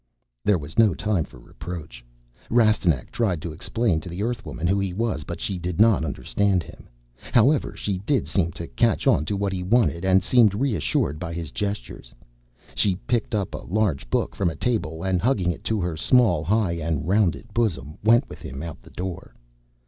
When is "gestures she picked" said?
11.51-13.35